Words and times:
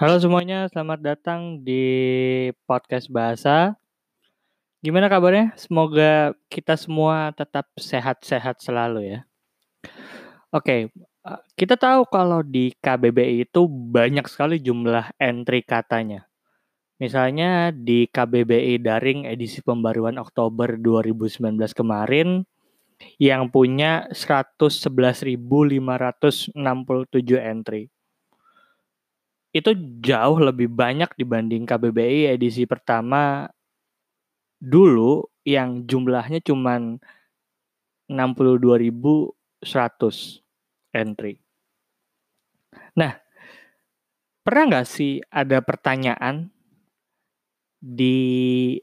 Halo 0.00 0.16
semuanya, 0.16 0.64
selamat 0.72 1.00
datang 1.04 1.60
di 1.60 1.84
podcast 2.64 3.04
bahasa. 3.12 3.76
Gimana 4.80 5.12
kabarnya? 5.12 5.52
Semoga 5.60 6.32
kita 6.48 6.72
semua 6.80 7.36
tetap 7.36 7.68
sehat-sehat 7.76 8.64
selalu 8.64 9.12
ya. 9.12 9.28
Oke, 10.56 10.88
eh, 10.88 11.40
kita 11.52 11.76
tahu 11.76 12.08
kalau 12.08 12.40
di 12.40 12.72
KBBI 12.80 13.44
itu 13.44 13.68
banyak 13.68 14.24
sekali 14.24 14.64
jumlah 14.64 15.20
entry 15.20 15.60
katanya. 15.60 16.24
Misalnya 16.96 17.68
di 17.68 18.08
KBBI 18.08 18.80
daring 18.80 19.28
edisi 19.28 19.60
pembaruan 19.60 20.16
Oktober 20.16 20.80
2019 20.80 21.76
kemarin 21.76 22.48
yang 23.20 23.52
punya 23.52 24.08
111.567 24.16 26.56
entry 27.36 27.92
itu 29.50 29.74
jauh 30.02 30.38
lebih 30.38 30.70
banyak 30.70 31.10
dibanding 31.18 31.66
KBBI 31.66 32.38
edisi 32.38 32.70
pertama 32.70 33.50
dulu 34.62 35.26
yang 35.42 35.88
jumlahnya 35.88 36.38
cuman 36.44 37.00
62.100 38.06 39.34
entry. 40.94 41.42
Nah, 42.94 43.18
pernah 44.42 44.64
nggak 44.70 44.86
sih 44.86 45.22
ada 45.30 45.62
pertanyaan 45.62 46.50
di 47.80 48.76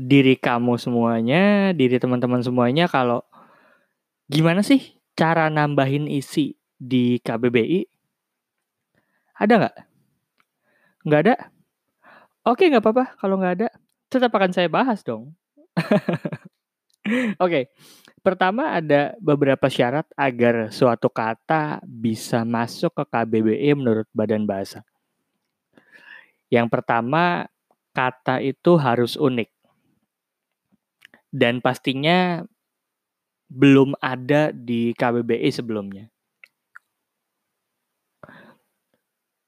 diri 0.00 0.38
kamu 0.38 0.80
semuanya, 0.80 1.76
diri 1.76 2.00
teman-teman 2.00 2.40
semuanya 2.40 2.88
kalau 2.88 3.20
gimana 4.30 4.64
sih 4.64 4.96
cara 5.12 5.52
nambahin 5.52 6.08
isi 6.08 6.56
di 6.80 7.20
KBBI? 7.20 7.99
Ada 9.40 9.54
nggak? 9.56 9.76
Nggak 11.08 11.20
ada? 11.24 11.34
Oke, 12.44 12.68
nggak 12.68 12.84
apa-apa 12.84 13.04
kalau 13.16 13.40
nggak 13.40 13.54
ada. 13.56 13.68
Tetap 14.12 14.28
akan 14.28 14.52
saya 14.52 14.68
bahas 14.68 15.00
dong. 15.00 15.32
Oke, 17.40 17.72
pertama 18.20 18.76
ada 18.76 19.16
beberapa 19.16 19.72
syarat 19.72 20.04
agar 20.12 20.68
suatu 20.68 21.08
kata 21.08 21.80
bisa 21.88 22.44
masuk 22.44 22.92
ke 22.92 23.04
KBBI 23.08 23.72
menurut 23.72 24.04
Badan 24.12 24.44
Bahasa. 24.44 24.84
Yang 26.52 26.68
pertama, 26.68 27.48
kata 27.96 28.44
itu 28.44 28.76
harus 28.76 29.16
unik. 29.16 29.48
Dan 31.32 31.64
pastinya 31.64 32.44
belum 33.48 33.96
ada 34.02 34.52
di 34.52 34.92
KBBI 34.92 35.48
sebelumnya. 35.48 36.12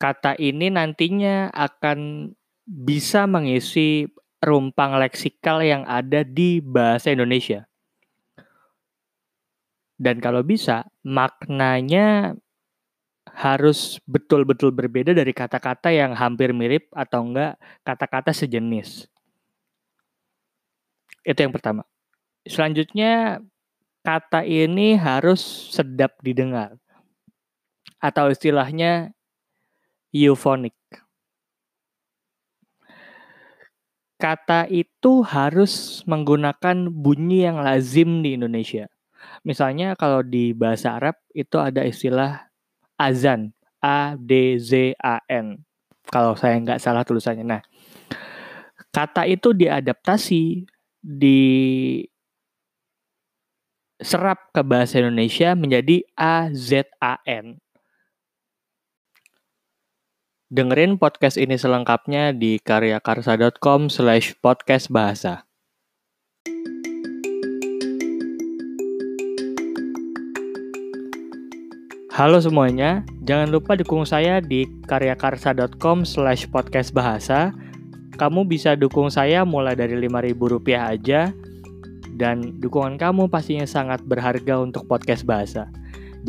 Kata 0.03 0.35
ini 0.43 0.67
nantinya 0.67 1.55
akan 1.55 2.31
bisa 2.67 3.31
mengisi 3.31 4.11
rumpang 4.43 4.99
leksikal 4.99 5.63
yang 5.63 5.87
ada 5.87 6.27
di 6.27 6.59
bahasa 6.59 7.15
Indonesia. 7.15 7.71
Dan 9.95 10.19
kalau 10.19 10.43
bisa, 10.43 10.83
maknanya 11.07 12.35
harus 13.31 14.03
betul-betul 14.03 14.75
berbeda 14.75 15.15
dari 15.15 15.31
kata-kata 15.31 15.95
yang 15.95 16.19
hampir 16.19 16.51
mirip 16.51 16.91
atau 16.91 17.23
enggak 17.23 17.55
kata-kata 17.87 18.35
sejenis. 18.35 19.07
Itu 21.23 21.39
yang 21.39 21.55
pertama. 21.55 21.87
Selanjutnya, 22.43 23.39
kata 24.03 24.43
ini 24.43 24.99
harus 24.99 25.71
sedap 25.71 26.19
didengar. 26.19 26.75
Atau 28.03 28.35
istilahnya 28.35 29.15
euphonic. 30.13 30.77
Kata 34.21 34.71
itu 34.71 35.27
harus 35.27 36.05
menggunakan 36.07 36.87
bunyi 36.87 37.49
yang 37.51 37.59
lazim 37.59 38.23
di 38.23 38.39
Indonesia. 38.39 38.87
Misalnya 39.43 39.99
kalau 39.99 40.23
di 40.23 40.55
bahasa 40.55 40.95
Arab 40.95 41.19
itu 41.35 41.59
ada 41.59 41.83
istilah 41.83 42.47
azan, 42.95 43.51
A 43.83 44.15
D 44.15 44.63
Z 44.63 44.95
A 45.03 45.19
N. 45.27 45.59
Kalau 46.07 46.39
saya 46.39 46.55
nggak 46.63 46.79
salah 46.79 47.03
tulisannya. 47.03 47.43
Nah, 47.43 47.63
kata 48.95 49.27
itu 49.27 49.51
diadaptasi 49.51 50.71
di 51.03 51.41
serap 53.99 54.51
ke 54.51 54.63
bahasa 54.67 54.99
Indonesia 55.03 55.55
menjadi 55.55 56.03
A 56.19 56.51
Z 56.51 56.91
A 57.03 57.19
N 57.27 57.62
Dengerin 60.53 61.01
podcast 61.01 61.41
ini 61.41 61.57
selengkapnya 61.57 62.37
di 62.37 62.61
karyakarsa.com 62.61 63.89
slash 63.89 64.37
podcast 64.37 64.93
bahasa. 64.93 65.49
Halo 72.13 72.37
semuanya, 72.45 73.01
jangan 73.25 73.49
lupa 73.49 73.81
dukung 73.81 74.05
saya 74.05 74.45
di 74.45 74.69
karyakarsa.com 74.85 76.05
slash 76.05 76.45
podcast 76.53 76.93
bahasa. 76.93 77.57
Kamu 78.21 78.45
bisa 78.45 78.77
dukung 78.77 79.09
saya 79.09 79.49
mulai 79.49 79.73
dari 79.73 79.97
Rp5.000 80.05 80.69
aja, 80.77 81.33
dan 82.21 82.61
dukungan 82.61 83.01
kamu 83.01 83.33
pastinya 83.33 83.65
sangat 83.65 84.05
berharga 84.05 84.61
untuk 84.61 84.85
podcast 84.85 85.25
bahasa. 85.25 85.73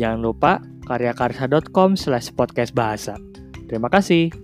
Jangan 0.00 0.24
lupa 0.24 0.64
karyakarsa.com 0.88 2.00
slash 2.00 2.32
podcast 2.32 2.72
bahasa. 2.72 3.20
Terima 3.68 3.88
kasih. 3.88 4.43